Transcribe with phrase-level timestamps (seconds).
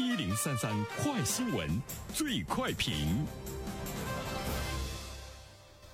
[0.00, 1.68] 一零三三快新闻，
[2.14, 2.94] 最快评。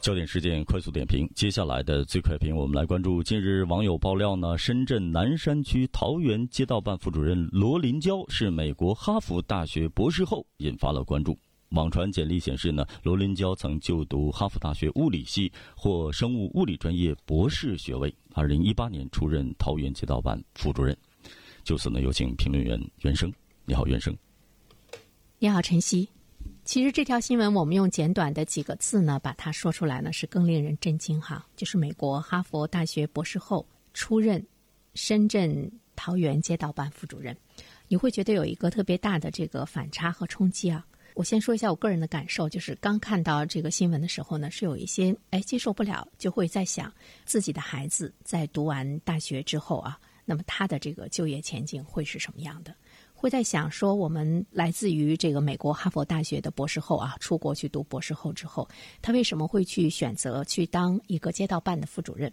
[0.01, 3.21] 焦点事件快速点评，接下来的最快评，我们来关注。
[3.21, 11.37] 近日，网友爆料呢，深圳南山区桃园街道办副主任罗林娇是美国哈佛大学博士后，引发了关注。
[11.71, 20.97] 网传简历显示呢，罗林娇曾就读哈佛大学物理系或生物物理专业博士学位，二零一八年出任桃园街道办副主任。
[21.65, 23.33] 就此呢，有请评论员袁生。
[23.69, 24.17] 你好，袁生。
[25.41, 26.09] 你好，晨曦。
[26.65, 31.45] 其实这条新闻我们用简短的几个字呢，把它说出来呢，是更令人震惊哈。
[31.57, 34.45] 就是美国哈佛大学博士后出任
[34.95, 37.37] 深圳桃园街道办副主任，
[37.89, 40.87] 你会觉得有一个特别大的这个反差和冲击啊。
[41.15, 46.93] 我先说一下我个人的感受，就是刚看到这个新闻的时候呢，是有一些哎接受不了，就会在想
[47.25, 52.73] 自己的孩子在读完大学之后啊，那么他的这个就业前景会是什么样的？
[53.19, 58.69] 会在想说，我们来自于这个美国哈佛大学的博士后啊，出国去读博士后之后，
[59.01, 62.31] 他为什么会去选择去当一个街道办的副主任？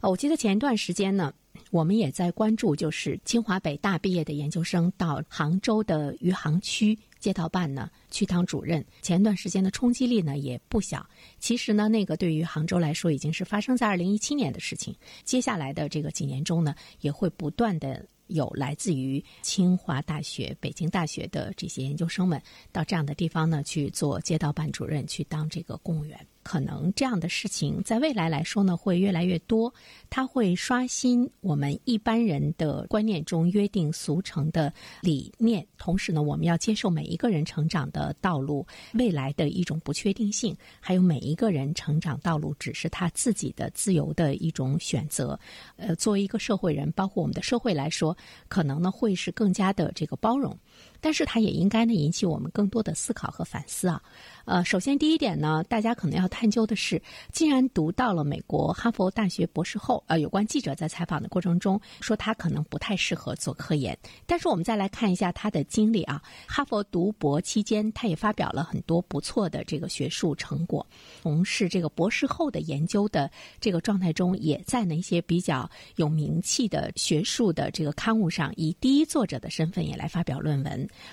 [0.00, 1.32] 啊，我记得前一段时间呢，
[1.70, 11.04] 我们也在关注，就是清华北大毕业的研究生到杭州的余杭区街道办呢去当主任，前段时间的冲击力呢也不小。
[11.40, 14.94] 其实呢，那个对于杭州来说，已经是发生在二零一七年的事情。
[15.24, 18.06] 接下来的这个几年中呢，也会不断的。
[18.28, 22.40] 有来自于清华大学、北京大学的这些研究生们，
[22.72, 26.26] 到这样的地方呢去做街道办主任，去当这个公务员。
[26.48, 29.70] 可能这样的事情在未来来说呢，会越来越多。
[30.08, 45.38] 它会刷新我们一般人的观念中约定俗成的理念，同时呢，我们要接受每一个人成长的道路未来的一种不确定性，还有每一个人成长道路只是他自己的自由的一种选择。
[45.76, 48.16] 呃，作为一个社会人，包括我们的社会来说，
[48.48, 50.58] 可能呢会是更加的这个包容。
[51.00, 54.02] 但是它也应该呢引起我们更多的思考和反思啊。
[54.44, 57.00] 呃，首先第一点呢，大家可能要探究的是，
[57.32, 63.96] 既然读到了美国哈佛大学博士后，呃，有关记者在采访的过程中说他可能不太适合做科研。
[64.26, 70.84] 但是我们再来看一下他的经历啊，哈佛读博期间，他也发表了很多不错的这个学术成果，
[71.22, 80.67] 从事这个博士后的研究的这个状态中，也在那些比较有名气的学术的这个刊物上，以第一作者的身份也来发表论文。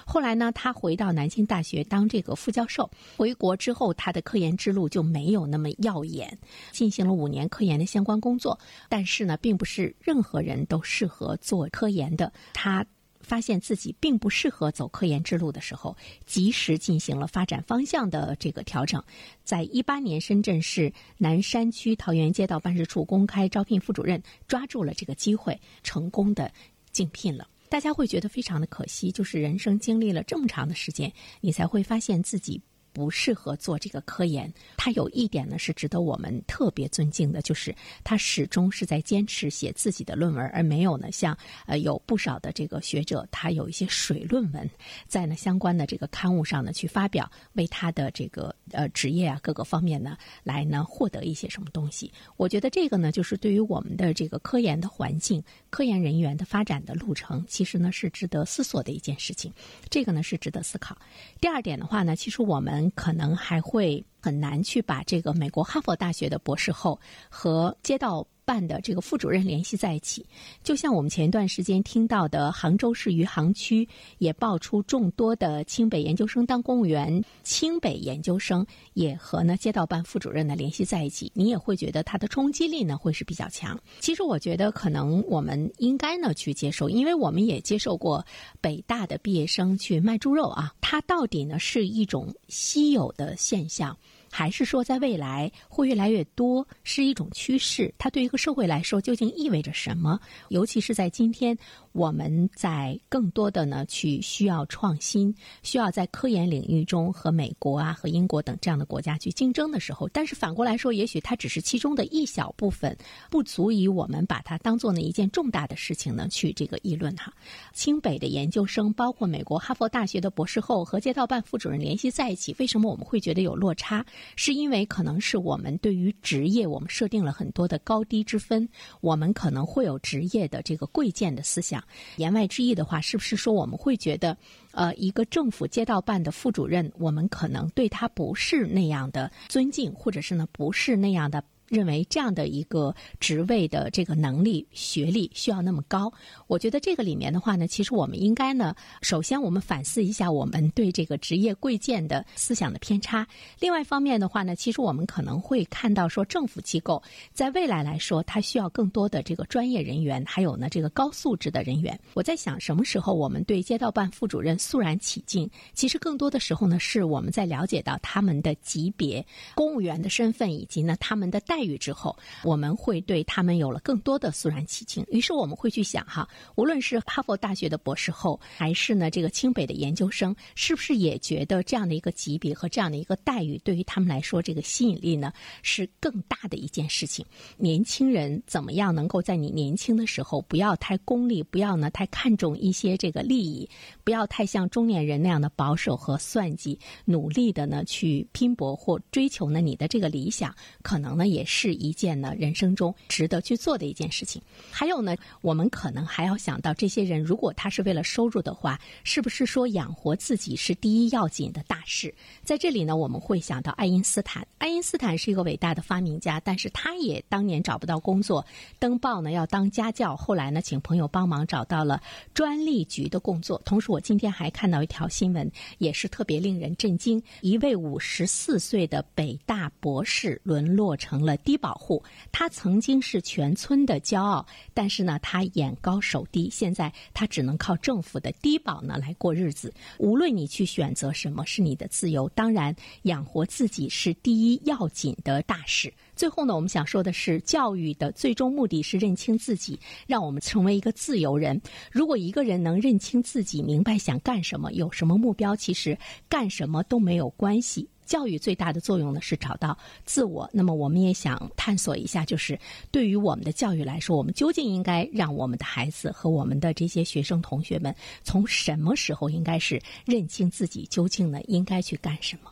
[0.06, 2.90] 后来呢，他回到南京大学当这个副教授。
[3.18, 6.38] 回国之后，他的科研之路就没有那么耀眼，
[6.72, 8.60] 进行了五年科研的相关工作。
[8.90, 12.32] 但是呢，并不是任何人都适合做科研的。
[12.54, 12.86] 他
[13.22, 19.04] 发现自己并不适合走科研之路的时候，及时进行了发展方向的这个调整。
[19.44, 26.52] 在一八年，深圳市南山区桃园街道办事处公开招聘副主任，抓住了这个机会，成功的
[26.92, 27.48] 竞聘了。
[27.76, 32.62] 大家会觉得非常的可惜，就是人生经历了这么长的时间，你才会发现自己。
[32.96, 34.52] 不适合做这个科研。
[34.78, 37.76] 他有一点呢是值得我们特别尊敬的，就是
[38.06, 44.70] 他始终是在坚持写自己的论文，而没有呢像呃有不少的这个学者，他有一些水论文
[45.08, 52.10] 在呢相关的这个刊物上呢去发表，为他的这个呃职业啊各个方面呢来呢获得一些什么东西。
[52.38, 59.52] 我觉得这个呢就是对于我们的这个科研的环境、科研人员的发展的路程，其实呢是值得思索的一件事情。
[59.90, 60.98] 这个呢是值得思考。
[61.42, 62.85] 第二点的话呢，其实我们。
[62.92, 68.26] 可能还会很难去把这个美国哈佛大学的博士后和接到。
[68.46, 70.26] 办的这个副主任联系在一起，
[70.64, 73.88] 就像我们前一段时间听到的，杭州市余杭区
[74.20, 83.78] 也爆出众多的清北研究生当公务员，清北研究生也和呢街道办副主任呢联系在一起，你也会觉得它的冲击力呢会是比较强。
[84.00, 88.24] 其实我觉得可能我们应该呢去接受，因为我们也接受过
[88.62, 93.98] 北大的毕业生去卖猪肉啊，它到底呢是一种稀有的现象。
[94.32, 97.94] 还是说，在未来会越来越多，是一种趋势。
[97.98, 100.20] 它对一个社会来说，究竟意味着什么？
[100.50, 101.58] 尤其是在今天。
[101.96, 105.34] 我们在更多的呢去需要创新，
[105.64, 112.94] 需要在科研领域中和美国啊和英国等这样的国家去竞争的时候，但是反过来说，也许它只是其中的一小部分，
[113.32, 117.32] 不足以我们把它当做呢一件重大的事情呢去这个议论哈。
[117.72, 124.06] 清北的研究生，包括美国哈佛大学的博士后和街道办副主任联系在一起，为什么我们会觉得有落差？
[124.36, 128.68] 是因为可能是我们对于职业我们设定了很多的高低之分，
[129.02, 131.84] 我们可能会有职业的这个贵贱的思想。
[132.18, 134.38] 言外之意的话，是不是说我们会觉得，
[134.72, 146.12] 呃，一个政府街道办的副主任，我们可能对他不是那样的尊敬，或者是呢，不是那样的认为这样的一个职位的这个能力、学历需要那么高。
[146.48, 153.28] 我觉得这个里面的话呢，其实我们应该呢，首先我们反思一下我们对这个职业贵贱的思想的偏差。
[153.60, 157.02] 另外一方面的话呢，其实我们可能会看到说，政府机构
[157.34, 162.00] 在未来来说，它需要更多的这个专业人员，还有呢这个高素质的人员。
[162.14, 165.50] 我在想，什么时候我们对街道办副主任肃然起敬？
[165.74, 169.26] 其实更多的时候呢，是我们在了解到他们的级别、
[169.56, 175.06] 公务员的身份以及呢他们的待遇之后，我们会对他们有了更多的肃然起敬。
[175.08, 185.32] 于是我们会去想哈，无论是哈佛大学的博士后，还是呢这个清北的研究生，是不是也觉得这样的一个级别和这样的一个待遇，对于他们来说，这个吸引力呢
[185.62, 187.26] 是更大的一件事情？
[187.56, 193.70] 年轻人怎么样能够在你年轻的时候，不要太功利，不要呢太看重一些这个利益，
[194.04, 204.42] 不要太像中年人那样的保守和算计，努力的呢去拼搏或追求呢你的这个理想，可能呢也是一件呢人生中值得去做的一件事情。
[204.72, 212.14] 还有呢，我们可能还要想到，这些人如果他是为了收入的话，是不是说养活自己是第一要紧的大事？
[212.44, 214.48] 在这里呢，我们会想到爱因斯坦。
[214.58, 218.46] 爱因斯坦是一个伟大的发明家，但是他也当年找不到工作，
[218.80, 222.02] 登报呢要当家教，后来呢请朋友帮忙找到了
[222.34, 223.62] 专利局的工作。
[223.64, 232.04] 同时，我今天还看到一条新闻，也是特别令人震惊：一位五十四岁的北大博士沦落成了低保户。
[232.32, 234.46] 他曾经是全村的骄傲。
[234.74, 239.74] 但是呢，他眼高手低，现在他只能靠政府的低保呢来过日子。
[239.98, 242.30] 无论你去选择什么，是你的自由。
[242.36, 245.94] 当然，养活自己是第一要紧的大事。
[246.16, 251.60] 最后呢，我们想说的是，教育的最终目的是认清自己，让我们成为一个自由人。
[251.92, 255.98] 如果一个人能认清自己，明白想干什么，有什么目标，其实
[256.30, 257.88] 干什么都没有关系。
[258.06, 260.50] 教育最大的作用呢是找到自我。
[260.54, 262.58] 那么我们也想探索一下，就是
[262.92, 272.52] 对于我们的教育来说，我们究竟应该让我们的孩子和我们的这些学生同学们，从什么时候应该是认清自己，究竟呢应该去干什么？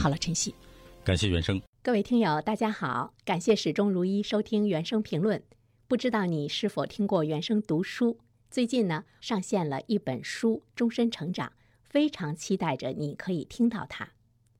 [0.00, 0.54] 好了，晨曦，
[1.04, 1.60] 感谢原生。
[1.82, 5.42] 各位听友，大家好，感谢始终如一收听原声评论。
[5.86, 8.18] 不知道你是否听过原声读书？
[8.50, 11.48] 最近呢上线了一本书《终身成长》，
[11.88, 14.04] 非常期待着你可以听到它。《